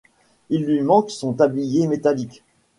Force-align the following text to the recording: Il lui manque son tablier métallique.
Il 0.49 0.65
lui 0.65 0.81
manque 0.81 1.11
son 1.11 1.33
tablier 1.33 1.85
métallique. 1.85 2.43